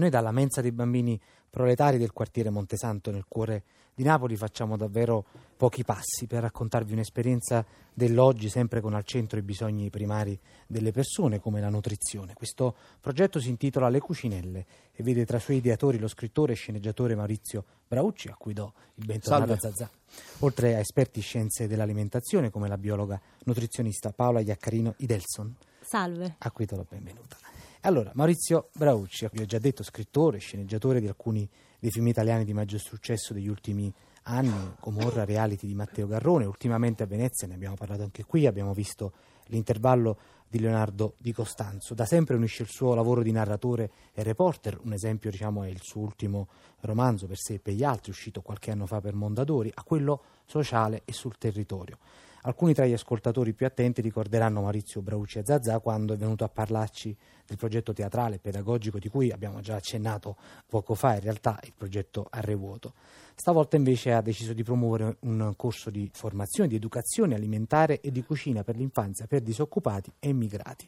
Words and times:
noi 0.00 0.10
dalla 0.10 0.32
mensa 0.32 0.60
dei 0.60 0.72
bambini 0.72 1.20
proletari 1.48 1.98
del 1.98 2.12
quartiere 2.12 2.50
Montesanto 2.50 3.10
nel 3.10 3.26
cuore 3.28 3.64
di 3.94 4.02
Napoli 4.02 4.34
facciamo 4.34 4.78
davvero 4.78 5.26
pochi 5.58 5.84
passi 5.84 6.26
per 6.26 6.40
raccontarvi 6.40 6.94
un'esperienza 6.94 7.62
dell'oggi 7.92 8.48
sempre 8.48 8.80
con 8.80 8.94
al 8.94 9.04
centro 9.04 9.38
i 9.38 9.42
bisogni 9.42 9.90
primari 9.90 10.38
delle 10.66 10.90
persone 10.90 11.38
come 11.38 11.60
la 11.60 11.68
nutrizione. 11.68 12.32
Questo 12.32 12.74
progetto 12.98 13.38
si 13.40 13.50
intitola 13.50 13.90
Le 13.90 13.98
Cucinelle 13.98 14.66
e 14.92 15.02
vede 15.02 15.26
tra 15.26 15.36
i 15.36 15.40
suoi 15.40 15.58
ideatori 15.58 15.98
lo 15.98 16.08
scrittore 16.08 16.52
e 16.52 16.56
sceneggiatore 16.56 17.14
Maurizio 17.14 17.64
Braucci 17.86 18.28
a 18.28 18.36
cui 18.38 18.54
do 18.54 18.72
il 18.94 19.04
bentornato 19.04 19.52
a 19.52 19.58
Zazà. 19.58 19.90
Oltre 20.38 20.76
a 20.76 20.78
esperti 20.78 21.18
in 21.18 21.24
scienze 21.24 21.66
dell'alimentazione 21.66 22.48
come 22.48 22.68
la 22.68 22.78
biologa 22.78 23.20
nutrizionista 23.44 24.12
Paola 24.12 24.40
Iaccarino 24.40 24.94
Idelson. 24.98 25.54
Salve. 25.82 26.36
A 26.38 26.50
cui 26.52 26.64
do 26.64 26.76
la 26.76 26.86
benvenuta. 26.88 27.49
Allora, 27.84 28.10
Maurizio 28.14 28.68
Braucci, 28.74 29.26
vi 29.32 29.40
ho 29.40 29.46
già 29.46 29.58
detto, 29.58 29.82
scrittore, 29.82 30.36
sceneggiatore 30.36 31.00
di 31.00 31.08
alcuni 31.08 31.48
dei 31.78 31.90
film 31.90 32.08
italiani 32.08 32.44
di 32.44 32.52
maggior 32.52 32.78
successo 32.78 33.32
degli 33.32 33.48
ultimi 33.48 33.90
anni, 34.24 34.74
Comorra, 34.78 35.24
reality 35.24 35.66
di 35.66 35.74
Matteo 35.74 36.06
Garrone, 36.06 36.44
ultimamente 36.44 37.04
a 37.04 37.06
Venezia, 37.06 37.46
ne 37.46 37.54
abbiamo 37.54 37.76
parlato 37.76 38.02
anche 38.02 38.24
qui, 38.24 38.46
abbiamo 38.46 38.74
visto 38.74 39.14
l'intervallo 39.46 40.18
di 40.50 40.58
Leonardo 40.58 41.14
Di 41.16 41.32
Costanzo. 41.32 41.94
Da 41.94 42.04
sempre 42.04 42.34
unisce 42.34 42.64
il 42.64 42.68
suo 42.68 42.94
lavoro 42.94 43.22
di 43.22 43.30
narratore 43.30 43.90
e 44.12 44.24
reporter, 44.24 44.80
un 44.82 44.92
esempio 44.92 45.30
diciamo, 45.30 45.62
è 45.62 45.68
il 45.68 45.80
suo 45.80 46.00
ultimo 46.00 46.48
romanzo 46.80 47.28
per 47.28 47.38
sé 47.38 47.54
e 47.54 47.58
per 47.60 47.74
gli 47.74 47.84
altri, 47.84 48.10
uscito 48.10 48.42
qualche 48.42 48.72
anno 48.72 48.86
fa 48.86 49.00
per 49.00 49.14
Mondadori, 49.14 49.70
a 49.72 49.84
quello 49.84 50.22
sociale 50.44 51.02
e 51.04 51.12
sul 51.12 51.38
territorio. 51.38 51.98
Alcuni 52.42 52.72
tra 52.72 52.86
gli 52.86 52.94
ascoltatori 52.94 53.52
più 53.52 53.66
attenti 53.66 54.00
ricorderanno 54.00 54.62
Maurizio 54.62 55.02
Brauci 55.02 55.38
a 55.38 55.44
Zazà 55.44 55.78
quando 55.78 56.14
è 56.14 56.16
venuto 56.16 56.42
a 56.42 56.48
parlarci 56.48 57.14
del 57.46 57.58
progetto 57.58 57.92
teatrale 57.92 58.36
e 58.36 58.38
pedagogico 58.38 58.98
di 58.98 59.08
cui 59.08 59.30
abbiamo 59.30 59.60
già 59.60 59.76
accennato 59.76 60.36
poco 60.66 60.94
fa, 60.94 61.14
in 61.14 61.20
realtà 61.20 61.60
il 61.64 61.74
progetto 61.76 62.26
Arrevuoto. 62.30 62.94
Stavolta 63.40 63.76
invece 63.76 64.12
ha 64.12 64.20
deciso 64.20 64.52
di 64.52 64.62
promuovere 64.62 65.16
un 65.20 65.54
corso 65.56 65.88
di 65.88 66.10
formazione, 66.12 66.68
di 66.68 66.76
educazione 66.76 67.34
alimentare 67.34 68.02
e 68.02 68.10
di 68.10 68.22
cucina 68.22 68.62
per 68.62 68.76
l'infanzia 68.76 69.26
per 69.26 69.40
disoccupati 69.40 70.12
e 70.18 70.28
immigrati. 70.28 70.86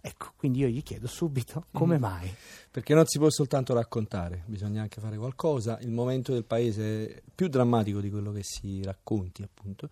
Ecco, 0.00 0.32
quindi 0.36 0.58
io 0.58 0.66
gli 0.66 0.82
chiedo 0.82 1.06
subito 1.06 1.66
come 1.70 1.96
mm. 1.96 2.00
mai. 2.00 2.34
Perché 2.68 2.94
non 2.94 3.06
si 3.06 3.18
può 3.18 3.30
soltanto 3.30 3.74
raccontare, 3.74 4.42
bisogna 4.46 4.82
anche 4.82 5.00
fare 5.00 5.16
qualcosa. 5.16 5.78
Il 5.82 5.92
momento 5.92 6.32
del 6.32 6.42
paese 6.42 7.14
è 7.14 7.22
più 7.32 7.46
drammatico 7.46 8.00
di 8.00 8.10
quello 8.10 8.32
che 8.32 8.42
si 8.42 8.82
racconti, 8.82 9.44
appunto. 9.44 9.88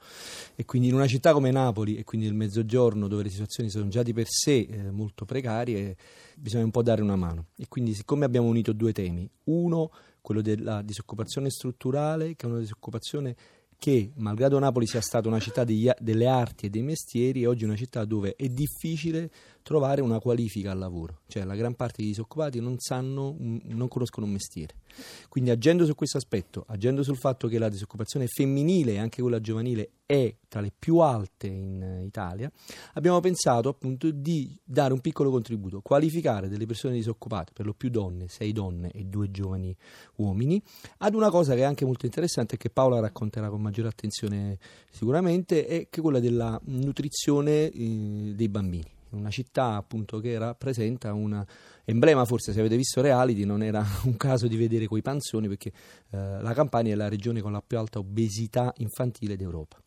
E 0.57 0.65
quindi 0.65 0.89
in 0.89 0.95
una 0.95 1.07
città 1.07 1.33
come 1.33 1.53
Napoli 1.53 1.99
e 1.99 2.03
quindi 2.03 2.27
nel 2.27 2.35
mezzogiorno, 2.35 3.07
dove 3.07 3.23
le 3.23 3.31
situazioni 3.31 3.71
sono 3.71 3.87
già 3.87 4.03
di 4.03 4.13
per 4.13 4.27
sé 4.29 4.67
eh, 4.69 4.91
molto 4.91 5.25
precarie, 5.25 5.97
bisogna 6.35 6.65
un 6.65 6.73
po' 6.73 6.83
dare 6.83 7.01
una 7.01 7.15
mano. 7.15 7.47
E 7.57 7.69
quindi, 7.69 7.95
siccome 7.95 8.25
abbiamo 8.25 8.49
unito 8.49 8.73
due 8.73 8.93
temi, 8.93 9.31
uno, 9.45 9.93
quello 10.23 10.41
della 10.41 10.81
disoccupazione 10.81 11.51
strutturale, 11.51 12.35
che 12.37 12.47
è 12.47 12.49
una 12.49 12.61
disoccupazione 12.61 13.37
che, 13.77 14.13
malgrado 14.15 14.61
Napoli 14.61 14.87
sia 14.87 15.01
stata 15.01 15.27
una 15.27 15.41
città 15.41 15.65
degli, 15.65 15.91
delle 15.99 16.29
arti 16.29 16.67
e 16.67 16.71
dei 16.71 16.83
mestieri, 16.83 17.43
è 17.43 17.49
oggi 17.49 17.65
una 17.65 17.75
città 17.75 18.05
dove 18.05 18.35
è 18.37 18.47
difficile 18.47 19.29
trovare 19.63 20.01
una 20.01 20.19
qualifica 20.19 20.71
al 20.71 20.79
lavoro, 20.79 21.21
cioè 21.29 21.45
la 21.45 21.55
gran 21.55 21.75
parte 21.75 21.97
dei 21.99 22.07
disoccupati 22.07 22.61
non 22.61 22.79
sanno, 22.79 23.35
non 23.39 23.89
conoscono 23.89 24.27
un 24.27 24.33
mestiere. 24.33 24.75
Quindi 25.29 25.51
agendo 25.51 25.87
su 25.87 25.95
questo 25.95 26.19
aspetto, 26.19 26.65
agendo 26.69 27.03
sul 27.03 27.17
fatto 27.17 27.49
che 27.49 27.59
la 27.59 27.69
disoccupazione 27.69 28.27
femminile 28.27 28.93
e 28.93 28.99
anche 28.99 29.23
quella 29.23 29.41
giovanile 29.41 29.93
è 30.05 30.35
tra 30.49 30.61
le 30.61 30.73
più 30.79 30.99
alte 30.99 31.47
in 31.47 32.03
Italia, 32.05 32.51
abbiamo 32.95 33.21
pensato 33.21 33.71
appunto 33.71 34.11
di 34.11 34.55
dare 34.63 34.93
un 34.93 35.01
piccolo 35.01 35.31
contributo, 35.31 35.81
qualificare 35.81 36.49
delle 36.49 36.67
persone 36.67 36.95
disoccupate, 36.95 37.53
per 37.55 37.65
lo 37.65 37.73
più 37.73 37.89
donne, 37.89 38.29
sei 38.29 38.53
donne 38.53 38.91
e 38.91 39.05
due 39.05 39.31
giovani 39.31 39.75
uomini, 40.17 40.63
ad 40.99 41.15
una 41.15 41.31
cosa 41.31 41.55
che 41.55 41.61
è 41.61 41.65
anche 41.65 41.87
molto 41.87 42.05
interessante 42.05 42.57
e 42.57 42.59
che 42.59 42.69
Paola 42.69 43.01
racconterà 43.01 43.49
con 43.49 43.63
maggiore 43.63 43.89
attenzione 43.89 44.59
sicuramente, 44.91 45.67
è 45.67 45.87
che 45.89 46.01
quella 46.03 46.21
della 46.21 46.61
nutrizione 46.65 47.71
eh, 47.71 48.33
dei 48.35 48.49
bambini 48.49 49.01
una 49.13 49.31
città 49.31 49.75
appunto 49.75 50.19
che 50.19 50.39
rappresenta 50.39 51.13
un 51.13 51.45
emblema, 51.85 52.25
forse 52.25 52.53
se 52.53 52.61
avete 52.61 52.77
visto 52.77 53.01
reality 53.01 53.45
non 53.45 53.63
era 53.63 53.85
un 54.05 54.17
caso 54.17 54.47
di 54.47 54.57
vedere 54.57 54.87
quei 54.87 55.03
panzoni 55.03 55.49
perché 55.49 55.73
eh, 56.11 56.41
la 56.41 56.53
Campania 56.55 56.93
è 56.93 56.97
la 56.97 57.09
regione 57.09 57.41
con 57.41 57.53
la 57.53 57.63
più 57.67 57.79
alta 57.79 57.99
obesità 57.99 58.73
infantile 58.79 59.37
d'Europa. 59.37 59.81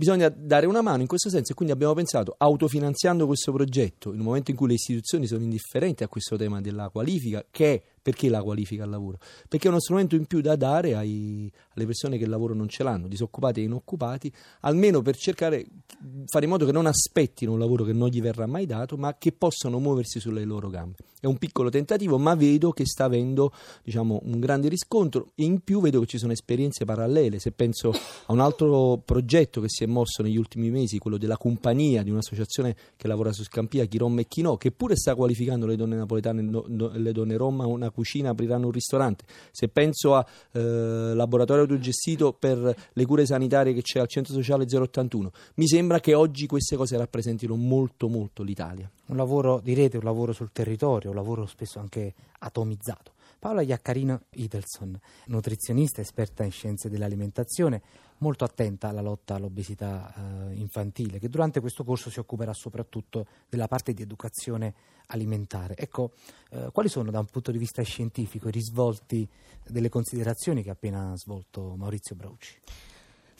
Bisogna 0.00 0.30
dare 0.30 0.64
una 0.64 0.80
mano 0.80 1.02
in 1.02 1.06
questo 1.06 1.28
senso 1.28 1.52
e 1.52 1.54
quindi 1.54 1.74
abbiamo 1.74 1.92
pensato, 1.92 2.34
autofinanziando 2.38 3.26
questo 3.26 3.52
progetto, 3.52 4.08
un 4.08 4.16
momento 4.16 4.50
in 4.50 4.56
cui 4.56 4.68
le 4.68 4.72
istituzioni 4.72 5.26
sono 5.26 5.42
indifferenti 5.42 6.02
a 6.02 6.08
questo 6.08 6.36
tema 6.36 6.62
della 6.62 6.88
qualifica, 6.88 7.44
che 7.50 7.74
è 7.74 7.82
perché 8.02 8.30
la 8.30 8.42
qualifica 8.42 8.84
al 8.84 8.88
lavoro? 8.88 9.18
Perché 9.46 9.66
è 9.66 9.70
uno 9.70 9.78
strumento 9.78 10.14
in 10.14 10.24
più 10.24 10.40
da 10.40 10.56
dare 10.56 10.94
ai, 10.94 11.52
alle 11.74 11.84
persone 11.84 12.16
che 12.16 12.24
il 12.24 12.30
lavoro 12.30 12.54
non 12.54 12.68
ce 12.68 12.82
l'hanno, 12.82 13.08
disoccupati 13.08 13.60
e 13.60 13.64
inoccupati, 13.64 14.32
almeno 14.60 15.02
per 15.02 15.16
cercare 15.16 15.66
di 15.98 16.24
fare 16.26 16.44
in 16.44 16.50
modo 16.50 16.64
che 16.64 16.72
non 16.72 16.86
aspettino 16.86 17.52
un 17.52 17.58
lavoro 17.58 17.84
che 17.84 17.92
non 17.92 18.08
gli 18.08 18.22
verrà 18.22 18.46
mai 18.46 18.64
dato, 18.64 18.96
ma 18.96 19.16
che 19.18 19.32
possano 19.32 19.78
muoversi 19.78 20.18
sulle 20.18 20.44
loro 20.44 20.70
gambe. 20.70 20.96
È 21.20 21.26
un 21.26 21.36
piccolo 21.36 21.68
tentativo, 21.68 22.16
ma 22.16 22.34
vedo 22.34 22.70
che 22.70 22.86
sta 22.86 23.04
avendo 23.04 23.52
diciamo, 23.84 24.22
un 24.24 24.40
grande 24.40 24.68
riscontro 24.68 25.32
e 25.34 25.44
in 25.44 25.60
più 25.60 25.82
vedo 25.82 26.00
che 26.00 26.06
ci 26.06 26.16
sono 26.16 26.32
esperienze 26.32 26.86
parallele. 26.86 27.38
Se 27.38 27.52
penso 27.52 27.90
a 27.90 28.32
un 28.32 28.40
altro 28.40 29.02
progetto 29.04 29.60
che 29.60 29.68
si 29.68 29.84
è 29.84 29.86
mosso 29.90 30.22
negli 30.22 30.36
ultimi 30.36 30.70
mesi, 30.70 30.98
quello 30.98 31.18
della 31.18 31.36
compagnia 31.36 32.02
di 32.02 32.10
un'associazione 32.10 32.74
che 32.96 33.06
lavora 33.08 33.32
su 33.32 33.42
Scampia, 33.44 33.84
Chi 33.84 33.98
Rom 33.98 34.18
e 34.18 34.26
Chi 34.26 34.42
No, 34.42 34.56
che 34.56 34.70
pure 34.70 34.96
sta 34.96 35.14
qualificando 35.14 35.66
le 35.66 35.76
donne 35.76 35.96
napoletane 35.96 36.40
e 36.40 36.98
le 36.98 37.12
donne 37.12 37.36
rom 37.36 37.60
a 37.60 37.66
una 37.66 37.90
cucina 37.90 38.30
apriranno 38.30 38.66
un 38.66 38.72
ristorante. 38.72 39.24
Se 39.50 39.68
penso 39.68 40.14
a 40.14 40.26
eh, 40.52 41.12
laboratorio 41.14 41.62
autogestito 41.62 42.32
per 42.32 42.76
le 42.92 43.06
cure 43.06 43.26
sanitarie 43.26 43.74
che 43.74 43.82
c'è 43.82 44.00
al 44.00 44.08
centro 44.08 44.32
sociale 44.32 44.66
081, 44.68 45.30
mi 45.54 45.66
sembra 45.66 46.00
che 46.00 46.14
oggi 46.14 46.46
queste 46.46 46.76
cose 46.76 46.96
rappresentino 46.96 47.54
molto 47.56 48.08
molto 48.08 48.42
l'Italia. 48.42 48.90
Un 49.06 49.16
lavoro 49.16 49.60
di 49.62 49.74
rete, 49.74 49.96
un 49.96 50.04
lavoro 50.04 50.32
sul 50.32 50.52
territorio, 50.52 51.10
un 51.10 51.16
lavoro 51.16 51.46
spesso 51.46 51.78
anche 51.78 52.14
atomizzato. 52.38 53.12
Paola 53.40 53.62
Iaccarino 53.62 54.24
Idelson, 54.32 55.00
nutrizionista, 55.28 56.02
esperta 56.02 56.44
in 56.44 56.50
scienze 56.50 56.90
dell'alimentazione, 56.90 57.80
molto 58.18 58.44
attenta 58.44 58.88
alla 58.88 59.00
lotta 59.00 59.36
all'obesità 59.36 60.12
eh, 60.14 60.56
infantile, 60.56 61.18
che 61.18 61.30
durante 61.30 61.58
questo 61.58 61.82
corso 61.82 62.10
si 62.10 62.18
occuperà 62.18 62.52
soprattutto 62.52 63.26
della 63.48 63.66
parte 63.66 63.94
di 63.94 64.02
educazione 64.02 64.74
alimentare. 65.06 65.74
Ecco, 65.74 66.12
eh, 66.50 66.68
quali 66.70 66.90
sono 66.90 67.10
da 67.10 67.18
un 67.18 67.26
punto 67.26 67.50
di 67.50 67.56
vista 67.56 67.80
scientifico 67.82 68.48
i 68.48 68.52
risvolti 68.52 69.26
delle 69.66 69.88
considerazioni 69.88 70.62
che 70.62 70.68
ha 70.68 70.74
appena 70.74 71.16
svolto 71.16 71.74
Maurizio 71.76 72.14
Brauci? 72.14 72.60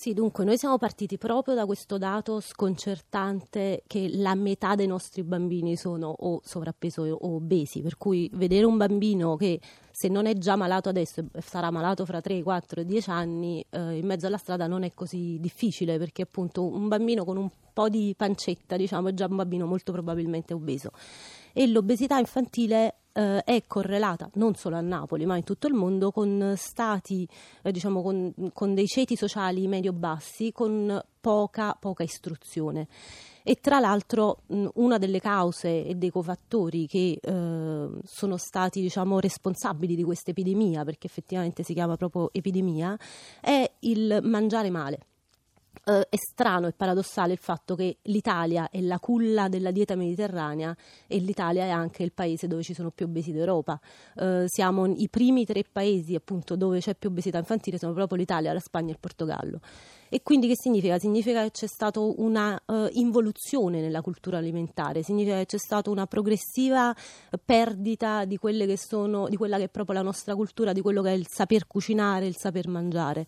Sì, 0.00 0.14
dunque 0.14 0.46
noi 0.46 0.56
siamo 0.56 0.78
partiti 0.78 1.18
proprio 1.18 1.54
da 1.54 1.66
questo 1.66 1.98
dato 1.98 2.40
sconcertante 2.40 3.82
che 3.86 4.08
la 4.10 4.34
metà 4.34 4.74
dei 4.74 4.86
nostri 4.86 5.22
bambini 5.22 5.76
sono 5.76 6.08
o 6.08 6.40
sovrappeso 6.42 7.02
o 7.02 7.34
obesi, 7.34 7.82
per 7.82 7.98
cui 7.98 8.30
vedere 8.32 8.64
un 8.64 8.78
bambino 8.78 9.36
che 9.36 9.60
se 9.90 10.08
non 10.08 10.24
è 10.24 10.32
già 10.38 10.56
malato 10.56 10.88
adesso 10.88 11.22
sarà 11.40 11.70
malato 11.70 12.06
fra 12.06 12.22
3, 12.22 12.42
4 12.42 12.80
e 12.80 12.84
10 12.86 13.10
anni, 13.10 13.62
eh, 13.68 13.98
in 13.98 14.06
mezzo 14.06 14.26
alla 14.26 14.38
strada 14.38 14.66
non 14.66 14.84
è 14.84 14.94
così 14.94 15.36
difficile 15.38 15.98
perché 15.98 16.22
appunto 16.22 16.64
un 16.64 16.88
bambino 16.88 17.26
con 17.26 17.36
un 17.36 17.50
po' 17.70 17.90
di 17.90 18.14
pancetta, 18.16 18.78
diciamo, 18.78 19.08
è 19.08 19.12
già 19.12 19.26
un 19.26 19.36
bambino 19.36 19.66
molto 19.66 19.92
probabilmente 19.92 20.54
obeso. 20.54 20.92
E 21.52 21.66
l'obesità 21.66 22.16
infantile 22.16 22.99
eh, 23.12 23.42
è 23.44 23.62
correlata 23.66 24.30
non 24.34 24.54
solo 24.54 24.76
a 24.76 24.80
Napoli 24.80 25.26
ma 25.26 25.36
in 25.36 25.44
tutto 25.44 25.66
il 25.66 25.74
mondo 25.74 26.10
con 26.10 26.54
stati, 26.56 27.26
eh, 27.62 27.72
diciamo 27.72 28.02
con, 28.02 28.32
con, 28.52 28.74
dei 28.74 28.86
ceti 28.86 29.16
sociali 29.16 29.66
medio-bassi 29.66 30.52
con 30.52 31.02
poca, 31.20 31.76
poca 31.78 32.02
istruzione. 32.02 32.88
E 33.42 33.56
tra 33.56 33.80
l'altro 33.80 34.42
una 34.74 34.98
delle 34.98 35.18
cause 35.18 35.84
e 35.84 35.94
dei 35.94 36.10
cofattori 36.10 36.86
che 36.86 37.18
eh, 37.20 37.88
sono 38.04 38.36
stati 38.36 38.80
diciamo, 38.80 39.18
responsabili 39.18 39.96
di 39.96 40.02
questa 40.02 40.30
epidemia, 40.30 40.84
perché 40.84 41.06
effettivamente 41.06 41.62
si 41.62 41.72
chiama 41.72 41.96
proprio 41.96 42.30
epidemia, 42.32 42.96
è 43.40 43.70
il 43.80 44.20
mangiare 44.22 44.70
male 44.70 45.06
eh, 45.90 46.06
è 46.08 46.16
strano 46.16 46.68
e 46.68 46.72
paradossale 46.72 47.32
il 47.32 47.38
fatto 47.38 47.74
che 47.74 47.98
l'Italia 48.02 48.70
è 48.70 48.80
la 48.80 49.00
culla 49.00 49.48
della 49.48 49.72
dieta 49.72 49.96
mediterranea 49.96 50.76
e 51.06 51.18
l'Italia 51.18 51.64
è 51.64 51.70
anche 51.70 52.04
il 52.04 52.12
paese 52.12 52.46
dove 52.46 52.62
ci 52.62 52.74
sono 52.74 52.90
più 52.90 53.06
obesi 53.06 53.32
d'Europa. 53.32 53.80
Eh, 54.16 54.44
siamo 54.46 54.86
i 54.86 55.08
primi 55.08 55.44
tre 55.44 55.64
paesi 55.70 56.14
appunto 56.14 56.54
dove 56.54 56.78
c'è 56.78 56.94
più 56.94 57.08
obesità 57.08 57.38
infantile, 57.38 57.78
sono 57.78 57.92
proprio 57.92 58.16
l'Italia, 58.18 58.52
la 58.52 58.60
Spagna 58.60 58.88
e 58.88 58.92
il 58.92 58.98
Portogallo. 59.00 59.60
E 60.12 60.22
quindi 60.22 60.48
che 60.48 60.54
significa? 60.56 60.98
Significa 60.98 61.42
che 61.44 61.52
c'è 61.52 61.68
stata 61.68 62.00
una 62.00 62.60
uh, 62.66 62.88
involuzione 62.92 63.80
nella 63.80 64.00
cultura 64.00 64.38
alimentare, 64.38 65.04
significa 65.04 65.36
che 65.36 65.46
c'è 65.46 65.58
stata 65.58 65.88
una 65.88 66.06
progressiva 66.06 66.94
perdita 67.44 68.24
di, 68.24 68.38
sono, 68.74 69.28
di 69.28 69.36
quella 69.36 69.56
che 69.56 69.64
è 69.64 69.68
proprio 69.68 69.94
la 69.94 70.02
nostra 70.02 70.34
cultura, 70.34 70.72
di 70.72 70.80
quello 70.80 71.00
che 71.02 71.10
è 71.10 71.14
il 71.14 71.26
saper 71.28 71.68
cucinare, 71.68 72.26
il 72.26 72.36
saper 72.36 72.66
mangiare. 72.66 73.26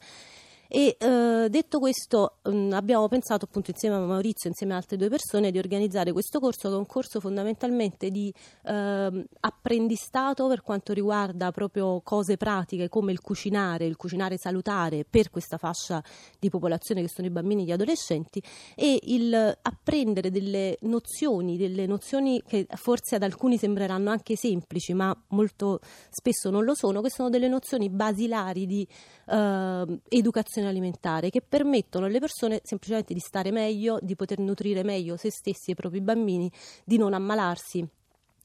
E 0.75 0.97
eh, 0.99 1.49
detto 1.51 1.79
questo, 1.79 2.39
mh, 2.45 2.51
mm, 2.51 2.73
abbiamo 2.73 3.07
pensato 3.07 3.45
appunto 3.45 3.73
insieme 3.73 3.97
a 3.97 3.99
Maurizio, 3.99 4.49
insieme 4.49 4.73
ad 4.73 4.79
altre 4.79 4.97
due 4.97 5.11
persone, 5.11 5.51
di 5.51 5.59
organizzare 5.59 6.13
questo 6.13 6.41
corso 6.41 6.71
che 6.71 6.75
è 6.75 6.79
un 6.79 6.87
corso 6.87 7.21
fondamentalmente 7.21 8.11
di 8.11 8.33
eh, 8.65 9.27
apprendistato 9.41 10.49
per 10.49 10.63
quanto 10.63 10.95
riguarda 10.95 11.51
proprio 11.53 12.01
cose 12.01 12.39
pratiche 12.39 12.89
come 12.89 13.13
il 13.13 13.21
cucinare, 13.21 13.85
il 13.85 13.97
cucinare 13.97 14.39
salutare 14.39 15.05
per 15.05 15.29
questa 15.29 15.59
fascia 15.59 16.03
di 16.39 16.49
popolazione 16.49 17.03
che 17.03 17.09
sono 17.09 17.27
i 17.27 17.31
bambini 17.31 17.65
e 17.65 17.67
gli 17.67 17.73
adolescenti 17.73 18.43
e 18.75 18.99
il 19.03 19.59
apprendere 19.61 20.31
delle 20.31 20.79
nozioni, 20.83 21.59
delle 21.59 21.85
nozioni 21.85 22.43
che 22.47 22.67
forse 22.77 23.17
ad 23.17 23.23
alcuni 23.23 23.59
sembreranno 23.59 24.09
anche 24.09 24.37
semplici 24.37 24.95
ma 24.95 25.15
molto 25.29 25.81
spesso 26.09 26.49
non 26.49 26.65
lo 26.65 26.75
sono, 26.75 27.03
che 27.03 27.11
sono 27.11 27.29
delle 27.29 27.49
nozioni 27.49 27.91
basilari 27.91 28.65
di 28.65 28.89
eh, 29.27 30.01
educazione 30.09 30.61
alimentare 30.69 31.31
che 31.31 31.43
permettono 31.43 32.07
alle 32.07 32.19
persone 32.19 32.61
semplicemente 32.63 33.15
di 33.15 33.21
stare 33.21 33.51
meglio, 33.51 33.99
di 34.01 34.17
poter 34.17 34.39
nutrire 34.39 34.83
meglio 34.83 35.17
se 35.17 35.31
stessi 35.31 35.71
e 35.71 35.73
i 35.73 35.75
propri 35.77 36.01
bambini, 36.01 36.51
di 36.85 36.97
non 36.97 37.15
ammalarsi. 37.15 37.87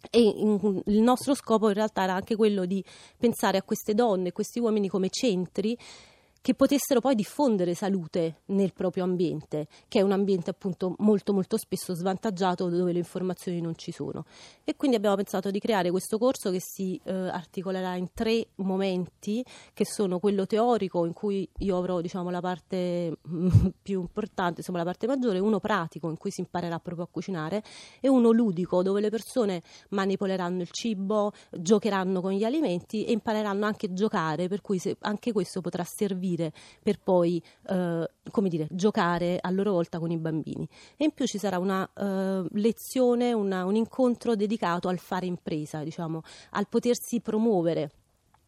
E 0.09 0.19
in, 0.19 0.81
il 0.85 1.01
nostro 1.01 1.33
scopo 1.33 1.67
in 1.67 1.73
realtà 1.73 2.03
era 2.03 2.13
anche 2.13 2.35
quello 2.35 2.65
di 2.65 2.83
pensare 3.17 3.57
a 3.57 3.63
queste 3.63 3.93
donne, 3.93 4.29
a 4.29 4.31
questi 4.31 4.59
uomini 4.59 4.87
come 4.87 5.09
centri 5.09 5.77
che 6.41 6.53
potessero 6.53 6.99
poi 6.99 7.15
diffondere 7.15 7.73
salute 7.73 8.41
nel 8.47 8.73
proprio 8.73 9.03
ambiente, 9.03 9.67
che 9.87 9.99
è 9.99 10.01
un 10.01 10.11
ambiente 10.11 10.49
appunto 10.49 10.95
molto 10.99 11.33
molto 11.33 11.57
spesso 11.57 11.93
svantaggiato 11.93 12.69
dove 12.69 12.91
le 12.91 12.99
informazioni 12.99 13.61
non 13.61 13.75
ci 13.75 13.91
sono. 13.91 14.25
E 14.63 14.75
quindi 14.75 14.97
abbiamo 14.97 15.15
pensato 15.15 15.51
di 15.51 15.59
creare 15.59 15.91
questo 15.91 16.17
corso 16.17 16.51
che 16.51 16.59
si 16.61 16.99
eh, 17.03 17.11
articolerà 17.11 17.95
in 17.95 18.09
tre 18.13 18.47
momenti, 18.55 19.43
che 19.73 19.85
sono 19.85 20.19
quello 20.19 20.45
teorico 20.45 21.05
in 21.05 21.13
cui 21.13 21.47
io 21.59 21.77
avrò 21.77 22.01
diciamo 22.01 22.29
la 22.29 22.41
parte 22.41 23.17
più 23.81 24.01
importante, 24.01 24.59
insomma 24.59 24.79
la 24.79 24.85
parte 24.85 25.07
maggiore, 25.07 25.39
uno 25.39 25.59
pratico 25.59 26.09
in 26.09 26.17
cui 26.17 26.31
si 26.31 26.41
imparerà 26.41 26.79
proprio 26.79 27.05
a 27.05 27.07
cucinare 27.09 27.63
e 27.99 28.07
uno 28.07 28.31
ludico 28.31 28.83
dove 28.83 29.01
le 29.01 29.09
persone 29.09 29.61
manipoleranno 29.89 30.61
il 30.61 30.69
cibo, 30.71 31.31
giocheranno 31.51 32.21
con 32.21 32.31
gli 32.31 32.43
alimenti 32.43 33.05
e 33.05 33.11
impareranno 33.11 33.65
anche 33.65 33.87
a 33.87 33.93
giocare, 33.93 34.47
per 34.47 34.61
cui 34.61 34.81
anche 34.99 35.31
questo 35.31 35.61
potrà 35.61 35.83
servire 35.83 36.26
servire 36.27 36.51
per 36.83 36.99
poi 36.99 37.41
eh, 37.69 38.09
come 38.29 38.49
dire, 38.49 38.67
giocare 38.71 39.37
a 39.39 39.49
loro 39.49 39.71
volta 39.71 39.99
con 39.99 40.11
i 40.11 40.17
bambini. 40.17 40.67
E 40.97 41.05
in 41.05 41.11
più 41.11 41.25
ci 41.25 41.37
sarà 41.37 41.57
una 41.57 41.89
eh, 41.95 42.45
lezione, 42.51 43.33
una, 43.33 43.65
un 43.65 43.75
incontro 43.75 44.35
dedicato 44.35 44.89
al 44.89 44.99
fare 44.99 45.25
impresa, 45.25 45.83
diciamo, 45.83 46.21
al 46.51 46.67
potersi 46.67 47.21
promuovere 47.21 47.91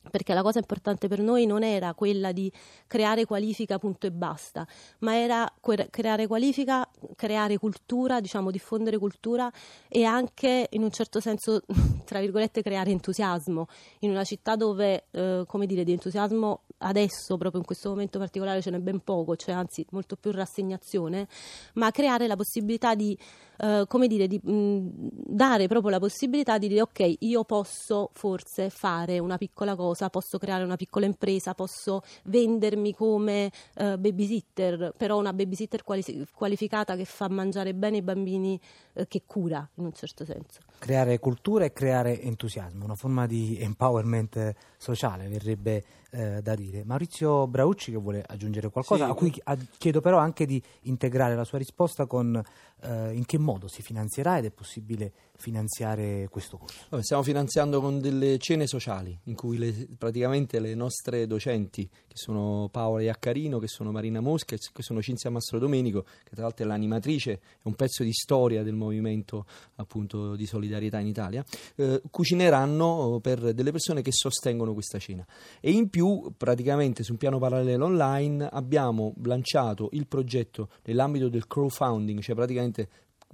perché 0.10 0.34
la 0.34 0.42
cosa 0.42 0.60
importante 0.60 1.08
per 1.08 1.20
noi 1.20 1.46
non 1.46 1.62
era 1.62 1.94
quella 1.94 2.32
di 2.32 2.52
creare 2.88 3.26
qualifica 3.26 3.78
punto 3.78 4.08
e 4.08 4.12
basta, 4.12 4.66
ma 5.00 5.16
era 5.18 5.46
creare 5.90 6.26
qualifica, 6.26 6.90
creare 7.20 7.58
cultura, 7.58 8.22
diciamo 8.22 8.50
diffondere 8.50 8.98
cultura 8.98 9.52
e 9.90 10.06
anche 10.06 10.68
in 10.70 10.84
un 10.84 10.90
certo 10.90 11.20
senso, 11.20 11.64
tra 12.06 12.22
virgolette, 12.22 12.62
creare 12.62 12.92
entusiasmo. 12.92 13.68
In 14.00 14.12
una 14.12 14.24
città 14.24 14.56
dove, 14.56 15.08
eh, 15.12 15.44
come 15.46 15.66
dire, 15.66 15.84
di 15.84 15.92
entusiasmo 15.92 16.62
adesso, 16.80 17.36
proprio 17.38 17.60
in 17.60 17.66
questo 17.66 17.90
momento 17.90 18.20
particolare, 18.20 18.62
ce 18.62 18.70
n'è 18.70 18.80
ben 18.80 19.02
poco, 19.02 19.36
cioè 19.36 19.54
anzi 19.54 19.86
molto 19.92 20.16
più 20.16 20.32
rassegnazione, 20.32 21.28
ma 21.74 21.92
creare 21.92 22.28
la 22.28 22.36
possibilità 22.36 22.96
di, 22.96 23.18
eh, 23.58 23.84
come 23.88 24.08
dire, 24.08 24.28
di 24.28 24.40
mh, 24.42 24.88
dare 25.26 25.68
proprio 25.68 25.92
la 25.92 26.00
possibilità 26.00 26.58
di 26.58 26.68
dire 26.68 26.82
ok, 26.82 27.16
io 27.20 27.44
posso 27.44 28.12
forse 28.14 28.70
fare 28.70 29.20
una 29.20 29.38
piccola 29.38 29.76
cosa, 29.76 30.10
posso 30.10 30.38
creare 30.38 30.64
una 30.64 30.78
piccola 30.78 31.06
impresa, 31.06 31.54
posso 31.54 32.02
vendermi 32.26 32.94
come 32.94 33.52
eh, 33.76 33.98
babysitter, 33.98 34.94
però 34.96 35.18
una 35.18 35.34
babysitter 35.34 35.84
quali- 35.84 36.26
qualificata 36.34 36.96
che 36.96 37.06
fa 37.10 37.28
mangiare 37.28 37.74
bene 37.74 37.98
i 37.98 38.02
bambini 38.02 38.60
eh, 38.94 39.08
che 39.08 39.24
cura 39.26 39.68
in 39.76 39.86
un 39.86 39.94
certo 39.94 40.24
senso. 40.24 40.60
Creare 40.78 41.20
cultura 41.20 41.66
e 41.66 41.74
creare 41.74 42.22
entusiasmo, 42.22 42.86
una 42.86 42.96
forma 42.96 43.26
di 43.26 43.58
empowerment 43.60 44.54
sociale, 44.78 45.28
verrebbe 45.28 45.84
eh, 46.12 46.42
da 46.42 46.56
dire. 46.56 46.84
Maurizio 46.84 47.48
Braucci 47.48 47.92
che 47.92 47.98
vuole 47.98 48.24
aggiungere 48.26 48.70
qualcosa, 48.70 49.06
sì. 49.06 49.12
a 49.12 49.14
cui 49.14 49.34
chiedo 49.78 50.02
però 50.02 50.18
anche 50.18 50.46
di 50.46 50.62
integrare 50.84 51.36
la 51.36 51.44
sua 51.44 51.58
risposta 51.58 52.06
con 52.06 52.42
eh, 52.82 53.14
in 53.14 53.26
che 53.26 53.38
modo 53.38 53.68
si 53.68 53.82
finanzierà 53.82 54.38
ed 54.38 54.46
è 54.46 54.52
possibile 54.52 55.12
finanziare 55.38 56.28
questo 56.30 56.58
corso? 56.58 57.02
Stiamo 57.02 57.24
finanziando 57.24 57.82
con 57.82 58.00
delle 58.00 58.38
cene 58.40 58.68
sociali 58.68 59.18
in 59.26 59.36
cui 59.36 59.58
le, 59.58 59.88
praticamente 59.98 60.60
le 60.60 60.74
nostre 60.76 61.28
docenti, 61.28 61.88
che 61.88 62.16
sono 62.16 62.70
Paola 62.72 63.04
Iaccarino, 63.04 63.60
che 63.60 63.68
sono 63.68 63.92
Marina 63.92 64.20
Mosca, 64.20 64.56
che 64.56 64.82
sono 64.82 65.02
Cinzia 65.02 65.30
Mastro 65.30 65.60
Domenico, 65.60 66.04
che 66.04 66.32
tra 66.34 66.44
l'altro 66.44 66.66
è 66.66 66.68
l'animatrice, 67.00 67.32
è 67.32 67.40
un 67.64 67.76
pezzo 67.76 68.04
di 68.04 68.14
storia 68.14 68.62
del 68.62 68.76
movimento 68.76 69.46
appunto 69.76 70.36
di 70.36 70.46
solidarietà 70.46 71.00
in 71.00 71.08
Italia, 71.08 71.44
eh, 71.76 72.02
cucineranno 72.10 73.20
per 73.22 73.54
delle 73.54 73.72
persone 73.72 74.02
che 74.02 74.12
sostengono 74.12 74.74
questa 74.74 75.00
cena. 75.00 75.26
E 75.60 75.72
in 75.72 75.90
più, 75.90 76.34
praticamente 76.38 77.04
su 77.04 77.14
un 77.14 77.18
piano 77.18 77.40
parallelo 77.40 77.86
online, 77.86 78.48
abbiamo 78.52 79.14
lanciato 79.24 79.90
il 79.94 80.06
progetto 80.08 80.70
nell'ambito 80.84 81.30
del 81.30 81.48
crowdfunding, 81.48 82.20
cioè 82.20 82.36
praticamente 82.36 82.90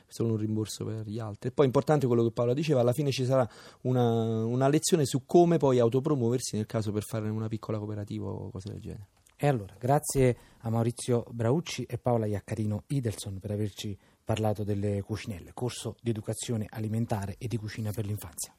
solo 0.08 0.32
un 0.32 0.38
rimborso 0.38 0.84
per 0.84 1.08
gli 1.08 1.20
altri. 1.20 1.50
E 1.50 1.52
poi 1.54 1.66
importante 1.66 2.06
quello 2.06 2.24
che 2.24 2.32
Paola 2.32 2.54
diceva, 2.54 2.82
alla 2.82 2.92
fine 2.92 3.12
ci 3.12 3.24
sarà 3.24 3.48
una, 3.82 4.44
una 4.44 4.68
lezione 4.68 5.06
su 5.06 5.26
come 5.26 5.58
poi 5.58 5.80
autopromuoversi 5.80 6.58
nel 6.58 6.66
caso 6.66 6.92
per 6.92 7.04
fare 7.04 7.30
una 7.30 7.48
piccola 7.48 7.78
cooperativa 7.78 8.28
o 8.28 8.50
cose 8.50 8.70
del 8.72 8.82
genere. 8.82 9.08
E 9.44 9.48
allora, 9.48 9.76
grazie 9.78 10.38
a 10.60 10.70
Maurizio 10.70 11.26
Braucci 11.30 11.84
e 11.84 11.98
Paola 11.98 12.26
Iaccarino 12.26 12.86
Idelson 12.88 13.40
per 13.40 13.52
averci 13.52 14.00
parlato 14.24 14.64
delle 14.64 15.02
cucinelle, 15.02 15.52
corso 15.54 15.98
di 16.00 16.12
educazione 16.12 16.66
alimentare 16.70 17.36
e 17.38 17.50
di 17.50 17.58
cucina 17.58 17.92
per 17.92 18.06
l'infanzia. 18.06 18.56